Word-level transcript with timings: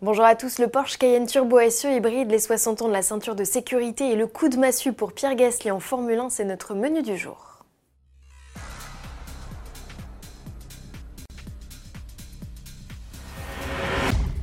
Bonjour 0.00 0.24
à 0.24 0.36
tous, 0.36 0.60
le 0.60 0.68
Porsche 0.68 0.96
Cayenne 0.96 1.26
Turbo 1.26 1.58
SE 1.70 1.88
hybride, 1.88 2.30
les 2.30 2.38
60 2.38 2.82
ans 2.82 2.86
de 2.86 2.92
la 2.92 3.02
ceinture 3.02 3.34
de 3.34 3.42
sécurité 3.42 4.12
et 4.12 4.14
le 4.14 4.28
coup 4.28 4.48
de 4.48 4.56
massue 4.56 4.92
pour 4.92 5.12
Pierre 5.12 5.34
Gasly 5.34 5.72
en 5.72 5.80
Formule 5.80 6.20
1, 6.20 6.30
c'est 6.30 6.44
notre 6.44 6.74
menu 6.74 7.02
du 7.02 7.16
jour. 7.16 7.57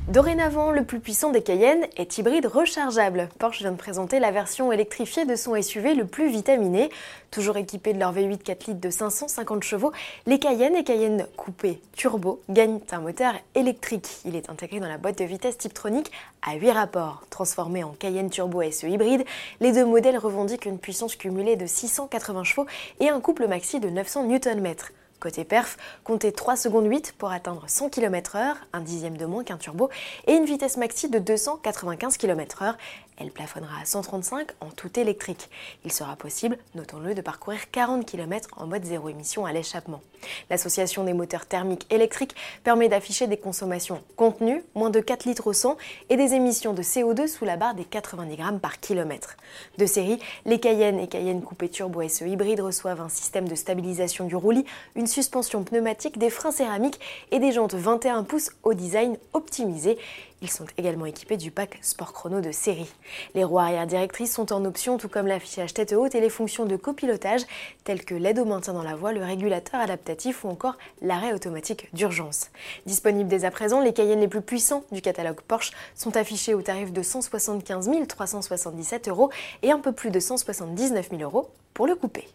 Dorénavant, 0.08 0.70
le 0.70 0.84
plus 0.84 1.00
puissant 1.00 1.30
des 1.30 1.42
Cayenne 1.42 1.84
est 1.96 2.16
hybride 2.16 2.46
rechargeable. 2.46 3.28
Porsche 3.40 3.58
vient 3.58 3.72
de 3.72 3.76
présenter 3.76 4.20
la 4.20 4.30
version 4.30 4.70
électrifiée 4.70 5.24
de 5.24 5.34
son 5.34 5.60
SUV 5.60 5.94
le 5.94 6.06
plus 6.06 6.28
vitaminé. 6.28 6.90
Toujours 7.32 7.56
équipé 7.56 7.92
de 7.92 7.98
leur 7.98 8.14
V8 8.14 8.38
4 8.38 8.66
litres 8.68 8.80
de 8.80 8.88
550 8.88 9.64
chevaux, 9.64 9.90
les 10.26 10.38
Cayenne 10.38 10.76
et 10.76 10.84
Cayenne 10.84 11.26
coupé 11.36 11.80
turbo 11.96 12.40
gagnent 12.48 12.78
un 12.92 13.00
moteur 13.00 13.34
électrique. 13.56 14.08
Il 14.24 14.36
est 14.36 14.48
intégré 14.48 14.78
dans 14.78 14.86
la 14.86 14.96
boîte 14.96 15.18
de 15.18 15.24
vitesse 15.24 15.58
Tiptronic 15.58 16.12
à 16.40 16.54
8 16.54 16.70
rapports. 16.70 17.24
Transformé 17.28 17.82
en 17.82 17.90
Cayenne 17.90 18.30
Turbo 18.30 18.62
SE 18.70 18.86
hybride, 18.86 19.24
les 19.60 19.72
deux 19.72 19.84
modèles 19.84 20.18
revendiquent 20.18 20.66
une 20.66 20.78
puissance 20.78 21.16
cumulée 21.16 21.56
de 21.56 21.66
680 21.66 22.44
chevaux 22.44 22.66
et 23.00 23.08
un 23.08 23.18
couple 23.18 23.48
maxi 23.48 23.80
de 23.80 23.90
900 23.90 24.28
Nm. 24.28 24.74
Côté 25.18 25.44
perf, 25.44 25.78
comptez 26.04 26.30
3 26.30 26.56
secondes 26.56 26.86
8 26.86 27.14
pour 27.16 27.30
atteindre 27.30 27.64
100 27.66 27.88
km/h, 27.88 28.54
un 28.74 28.80
dixième 28.80 29.16
de 29.16 29.24
moins 29.24 29.44
qu'un 29.44 29.56
turbo, 29.56 29.88
et 30.26 30.34
une 30.34 30.44
vitesse 30.44 30.76
maxi 30.76 31.08
de 31.08 31.18
295 31.18 32.18
km/h. 32.18 32.74
Elle 33.18 33.30
plafonnera 33.30 33.80
à 33.80 33.84
135 33.86 34.50
en 34.60 34.68
tout 34.68 35.00
électrique. 35.00 35.48
Il 35.84 35.92
sera 35.92 36.16
possible, 36.16 36.58
notons-le, 36.74 37.14
de 37.14 37.22
parcourir 37.22 37.70
40 37.70 38.04
km 38.04 38.50
en 38.56 38.66
mode 38.66 38.84
zéro 38.84 39.08
émission 39.08 39.46
à 39.46 39.52
l'échappement. 39.52 40.02
L'association 40.50 41.04
des 41.04 41.12
moteurs 41.12 41.46
thermiques 41.46 41.86
électriques 41.90 42.34
permet 42.64 42.88
d'afficher 42.88 43.26
des 43.26 43.36
consommations 43.36 44.02
contenues, 44.16 44.62
moins 44.74 44.90
de 44.90 45.00
4 45.00 45.24
litres 45.24 45.46
au 45.46 45.52
100, 45.52 45.76
et 46.10 46.16
des 46.16 46.34
émissions 46.34 46.72
de 46.72 46.82
CO2 46.82 47.26
sous 47.26 47.44
la 47.44 47.56
barre 47.56 47.74
des 47.74 47.84
90 47.84 48.36
grammes 48.36 48.60
par 48.60 48.80
kilomètre. 48.80 49.36
De 49.78 49.86
série, 49.86 50.18
les 50.44 50.60
Cayenne 50.60 50.98
et 50.98 51.08
Cayenne 51.08 51.42
coupé 51.42 51.68
turbo 51.68 52.06
SE 52.08 52.24
hybride 52.24 52.60
reçoivent 52.60 53.00
un 53.00 53.08
système 53.08 53.48
de 53.48 53.54
stabilisation 53.54 54.26
du 54.26 54.36
roulis, 54.36 54.64
une 54.94 55.06
suspension 55.06 55.64
pneumatique, 55.64 56.18
des 56.18 56.30
freins 56.30 56.52
céramiques 56.52 57.00
et 57.30 57.38
des 57.38 57.52
jantes 57.52 57.74
21 57.74 58.24
pouces 58.24 58.50
au 58.62 58.74
design 58.74 59.16
optimisé. 59.32 59.98
Ils 60.42 60.50
sont 60.50 60.66
également 60.76 61.06
équipés 61.06 61.38
du 61.38 61.50
pack 61.50 61.78
Sport 61.80 62.12
Chrono 62.12 62.40
de 62.42 62.52
série. 62.52 62.92
Les 63.34 63.42
roues 63.42 63.58
arrière 63.58 63.86
directrices 63.86 64.34
sont 64.34 64.52
en 64.52 64.64
option, 64.66 64.98
tout 64.98 65.08
comme 65.08 65.26
l'affichage 65.26 65.72
tête 65.72 65.92
haute 65.92 66.14
et 66.14 66.20
les 66.20 66.28
fonctions 66.28 66.66
de 66.66 66.76
copilotage, 66.76 67.40
telles 67.84 68.04
que 68.04 68.14
l'aide 68.14 68.38
au 68.38 68.44
maintien 68.44 68.74
dans 68.74 68.82
la 68.82 68.96
voie, 68.96 69.12
le 69.12 69.24
régulateur 69.24 69.80
adaptatif 69.80 70.44
ou 70.44 70.48
encore 70.48 70.76
l'arrêt 71.00 71.32
automatique 71.32 71.88
d'urgence. 71.94 72.50
Disponibles 72.84 73.30
dès 73.30 73.46
à 73.46 73.50
présent, 73.50 73.80
les 73.80 73.94
Cayennes 73.94 74.20
les 74.20 74.28
plus 74.28 74.42
puissants 74.42 74.84
du 74.92 75.00
catalogue 75.00 75.40
Porsche 75.40 75.72
sont 75.94 76.16
affichés 76.16 76.52
au 76.52 76.60
tarif 76.60 76.92
de 76.92 77.02
175 77.02 77.88
377 78.06 79.08
euros 79.08 79.30
et 79.62 79.70
un 79.70 79.78
peu 79.78 79.92
plus 79.92 80.10
de 80.10 80.20
179 80.20 81.10
000 81.10 81.22
euros 81.22 81.50
pour 81.72 81.86
le 81.86 81.94
coupé. 81.94 82.28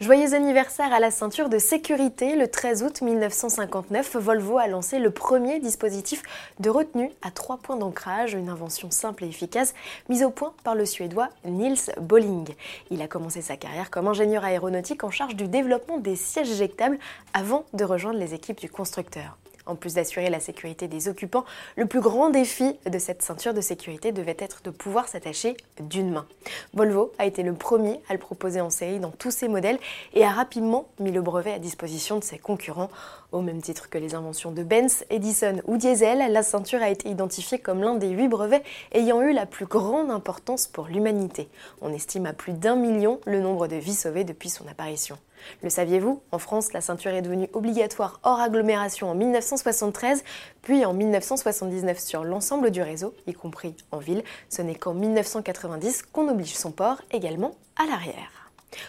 Joyeux 0.00 0.32
anniversaire 0.32 0.94
à 0.94 0.98
la 0.98 1.10
ceinture 1.10 1.50
de 1.50 1.58
sécurité. 1.58 2.34
Le 2.34 2.48
13 2.48 2.84
août 2.84 3.02
1959, 3.02 4.16
Volvo 4.16 4.56
a 4.56 4.66
lancé 4.66 4.98
le 4.98 5.10
premier 5.10 5.60
dispositif 5.60 6.22
de 6.58 6.70
retenue 6.70 7.10
à 7.20 7.30
trois 7.30 7.58
points 7.58 7.76
d'ancrage, 7.76 8.32
une 8.32 8.48
invention 8.48 8.90
simple 8.90 9.24
et 9.24 9.28
efficace 9.28 9.74
mise 10.08 10.22
au 10.22 10.30
point 10.30 10.54
par 10.64 10.74
le 10.74 10.86
Suédois 10.86 11.28
Niels 11.44 11.92
Bolling. 12.00 12.48
Il 12.90 13.02
a 13.02 13.08
commencé 13.08 13.42
sa 13.42 13.58
carrière 13.58 13.90
comme 13.90 14.08
ingénieur 14.08 14.42
aéronautique 14.42 15.04
en 15.04 15.10
charge 15.10 15.36
du 15.36 15.48
développement 15.48 15.98
des 15.98 16.16
sièges 16.16 16.50
éjectables 16.50 16.98
avant 17.34 17.66
de 17.74 17.84
rejoindre 17.84 18.18
les 18.18 18.32
équipes 18.32 18.60
du 18.60 18.70
constructeur. 18.70 19.36
En 19.66 19.74
plus 19.76 19.94
d'assurer 19.94 20.30
la 20.30 20.40
sécurité 20.40 20.88
des 20.88 21.08
occupants, 21.08 21.44
le 21.76 21.86
plus 21.86 22.00
grand 22.00 22.30
défi 22.30 22.76
de 22.86 22.98
cette 22.98 23.22
ceinture 23.22 23.54
de 23.54 23.60
sécurité 23.60 24.12
devait 24.12 24.36
être 24.38 24.62
de 24.62 24.70
pouvoir 24.70 25.08
s'attacher 25.08 25.56
d'une 25.80 26.10
main. 26.10 26.26
Volvo 26.74 27.12
a 27.18 27.26
été 27.26 27.42
le 27.42 27.52
premier 27.52 28.00
à 28.08 28.14
le 28.14 28.18
proposer 28.18 28.60
en 28.60 28.70
série 28.70 29.00
dans 29.00 29.10
tous 29.10 29.30
ses 29.30 29.48
modèles 29.48 29.78
et 30.14 30.24
a 30.24 30.30
rapidement 30.30 30.88
mis 30.98 31.12
le 31.12 31.20
brevet 31.20 31.52
à 31.52 31.58
disposition 31.58 32.18
de 32.18 32.24
ses 32.24 32.38
concurrents. 32.38 32.90
Au 33.32 33.42
même 33.42 33.62
titre 33.62 33.88
que 33.88 33.98
les 33.98 34.14
inventions 34.14 34.50
de 34.50 34.62
Benz, 34.62 35.04
Edison 35.10 35.60
ou 35.66 35.76
Diesel, 35.76 36.32
la 36.32 36.42
ceinture 36.42 36.82
a 36.82 36.90
été 36.90 37.08
identifiée 37.08 37.58
comme 37.58 37.82
l'un 37.82 37.94
des 37.94 38.08
huit 38.08 38.28
brevets 38.28 38.62
ayant 38.92 39.20
eu 39.22 39.32
la 39.32 39.46
plus 39.46 39.66
grande 39.66 40.10
importance 40.10 40.66
pour 40.66 40.86
l'humanité. 40.86 41.48
On 41.80 41.92
estime 41.92 42.26
à 42.26 42.32
plus 42.32 42.54
d'un 42.54 42.76
million 42.76 43.20
le 43.26 43.40
nombre 43.40 43.68
de 43.68 43.76
vies 43.76 43.94
sauvées 43.94 44.24
depuis 44.24 44.48
son 44.48 44.66
apparition. 44.66 45.18
Le 45.62 45.70
saviez-vous 45.70 46.22
En 46.32 46.38
France, 46.38 46.72
la 46.72 46.80
ceinture 46.80 47.12
est 47.12 47.22
devenue 47.22 47.48
obligatoire 47.52 48.20
hors 48.22 48.40
agglomération 48.40 49.10
en 49.10 49.14
1973, 49.14 50.24
puis 50.62 50.84
en 50.84 50.92
1979 50.92 51.98
sur 51.98 52.24
l'ensemble 52.24 52.70
du 52.70 52.82
réseau, 52.82 53.14
y 53.26 53.32
compris 53.32 53.74
en 53.92 53.98
ville. 53.98 54.22
Ce 54.48 54.62
n'est 54.62 54.74
qu'en 54.74 54.94
1990 54.94 56.02
qu'on 56.12 56.28
oblige 56.28 56.56
son 56.56 56.72
port 56.72 57.02
également 57.10 57.54
à 57.76 57.86
l'arrière. 57.86 58.39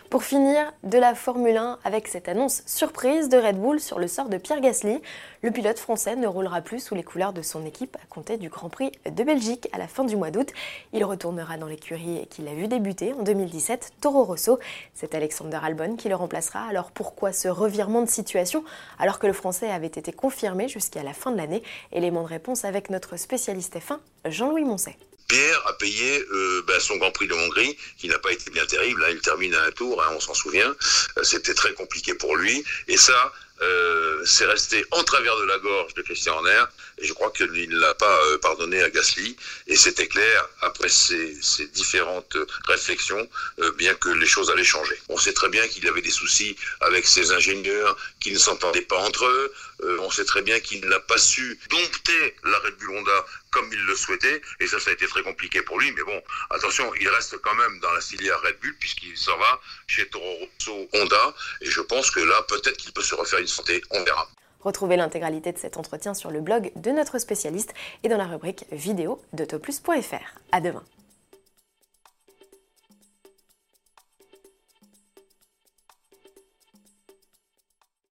Pour 0.09 0.23
finir, 0.23 0.71
de 0.83 0.97
la 0.97 1.15
Formule 1.15 1.57
1 1.57 1.79
avec 1.83 2.07
cette 2.07 2.27
annonce 2.27 2.63
surprise 2.65 3.29
de 3.29 3.37
Red 3.37 3.57
Bull 3.59 3.79
sur 3.79 3.97
le 3.97 4.07
sort 4.07 4.29
de 4.29 4.37
Pierre 4.37 4.61
Gasly. 4.61 5.01
Le 5.41 5.51
pilote 5.51 5.79
français 5.79 6.15
ne 6.15 6.27
roulera 6.27 6.61
plus 6.61 6.79
sous 6.79 6.95
les 6.95 7.03
couleurs 7.03 7.33
de 7.33 7.41
son 7.41 7.65
équipe 7.65 7.95
à 7.95 8.05
compter 8.09 8.37
du 8.37 8.49
Grand 8.49 8.69
Prix 8.69 8.91
de 9.09 9.23
Belgique 9.23 9.69
à 9.73 9.77
la 9.77 9.87
fin 9.87 10.03
du 10.03 10.15
mois 10.15 10.31
d'août. 10.31 10.49
Il 10.93 11.03
retournera 11.03 11.57
dans 11.57 11.67
l'écurie 11.67 12.27
qu'il 12.29 12.47
a 12.47 12.53
vu 12.53 12.67
débuter 12.67 13.13
en 13.13 13.23
2017, 13.23 13.93
Toro 14.01 14.23
Rosso. 14.23 14.59
C'est 14.93 15.15
Alexander 15.15 15.59
Albon 15.61 15.95
qui 15.95 16.09
le 16.09 16.15
remplacera. 16.15 16.63
Alors 16.69 16.91
pourquoi 16.91 17.33
ce 17.33 17.47
revirement 17.47 18.01
de 18.01 18.09
situation 18.09 18.63
alors 18.99 19.17
que 19.17 19.27
le 19.27 19.33
français 19.33 19.71
avait 19.71 19.87
été 19.87 20.11
confirmé 20.11 20.67
jusqu'à 20.67 21.03
la 21.03 21.13
fin 21.13 21.31
de 21.31 21.37
l'année? 21.37 21.63
Élément 21.91 22.23
de 22.23 22.27
réponse 22.27 22.65
avec 22.65 22.89
notre 22.89 23.17
spécialiste 23.17 23.77
F1, 23.77 23.97
Jean-Louis 24.25 24.65
Moncet. 24.65 24.97
Pierre 25.31 25.65
a 25.65 25.71
payé 25.77 26.25
euh, 26.29 26.61
ben, 26.67 26.77
son 26.81 26.97
Grand 26.97 27.11
Prix 27.11 27.27
de 27.27 27.33
Hongrie, 27.33 27.77
qui 27.97 28.09
n'a 28.09 28.19
pas 28.19 28.33
été 28.33 28.51
bien 28.51 28.65
terrible. 28.65 29.01
Hein. 29.05 29.11
il 29.11 29.21
termine 29.21 29.55
à 29.55 29.63
un 29.63 29.71
tour, 29.71 30.03
hein, 30.03 30.11
on 30.13 30.19
s'en 30.19 30.33
souvient. 30.33 30.75
Euh, 31.17 31.23
c'était 31.23 31.53
très 31.53 31.71
compliqué 31.73 32.13
pour 32.15 32.35
lui. 32.35 32.65
Et 32.89 32.97
ça, 32.97 33.31
euh, 33.61 34.21
c'est 34.25 34.45
resté 34.45 34.83
en 34.91 35.03
travers 35.03 35.37
de 35.37 35.43
la 35.43 35.57
gorge 35.59 35.93
de 35.93 36.01
Christian 36.01 36.33
Horner 36.33 36.63
et 36.97 37.05
je 37.05 37.13
crois 37.13 37.31
qu'il 37.31 37.51
ne 37.51 37.79
l'a 37.79 37.93
pas 37.93 38.25
euh, 38.25 38.37
pardonné 38.39 38.81
à 38.81 38.89
Gasly. 38.89 39.35
Et 39.67 39.75
c'était 39.75 40.07
clair 40.07 40.49
après 40.61 40.89
ces, 40.89 41.37
différentes 41.73 42.37
réflexions 42.67 43.27
euh, 43.59 43.71
bien 43.73 43.93
que 43.95 44.09
les 44.09 44.25
choses 44.25 44.49
allaient 44.49 44.63
changer. 44.63 44.99
On 45.09 45.17
sait 45.17 45.33
très 45.33 45.49
bien 45.49 45.67
qu'il 45.67 45.87
avait 45.87 46.01
des 46.01 46.11
soucis 46.11 46.55
avec 46.81 47.05
ses 47.05 47.31
ingénieurs 47.31 47.95
qui 48.19 48.31
ne 48.31 48.37
s'entendaient 48.37 48.81
pas 48.81 48.97
entre 48.97 49.25
eux, 49.25 49.53
on 49.99 50.11
sait 50.11 50.25
très 50.25 50.41
bien 50.41 50.59
qu'il 50.59 50.85
n'a 50.87 50.99
pas 50.99 51.17
su 51.17 51.59
dompter 51.69 52.35
la 52.43 52.59
Red 52.59 52.77
Bull 52.77 52.97
Honda 52.97 53.25
comme 53.49 53.67
il 53.71 53.83
le 53.85 53.95
souhaitait. 53.95 54.41
Et 54.59 54.67
ça 54.67 54.79
ça 54.79 54.91
a 54.91 54.93
été 54.93 55.07
très 55.07 55.23
compliqué 55.23 55.61
pour 55.61 55.79
lui. 55.79 55.91
Mais 55.93 56.03
bon 56.03 56.21
attention 56.51 56.93
il 56.99 57.09
reste 57.09 57.37
quand 57.39 57.55
même 57.55 57.79
dans 57.79 57.91
la 57.91 58.01
filière 58.01 58.39
Red 58.41 58.59
Bull 58.61 58.75
puisqu'il 58.79 59.17
s'en 59.17 59.37
va 59.37 59.59
chez 59.87 60.07
Toro 60.09 60.37
Rosso 60.37 60.89
Honda. 60.93 61.35
Et 61.61 61.69
je 61.69 61.81
pense 61.81 62.11
que 62.11 62.19
là 62.19 62.41
peut-être 62.43 62.77
qu'il 62.77 62.93
peut 62.93 63.01
se 63.01 63.15
refaire 63.15 63.39
une 63.39 63.47
santé, 63.51 63.81
on 63.91 64.03
verra. 64.03 64.27
Retrouvez 64.61 64.95
l'intégralité 64.95 65.51
de 65.51 65.57
cet 65.57 65.77
entretien 65.77 66.13
sur 66.13 66.31
le 66.31 66.39
blog 66.39 66.71
de 66.75 66.91
notre 66.91 67.19
spécialiste 67.19 67.73
et 68.03 68.09
dans 68.09 68.17
la 68.17 68.27
rubrique 68.27 68.65
vidéo 68.71 69.19
d'autoplus.fr. 69.33 70.39
À 70.51 70.61
demain. 70.61 70.83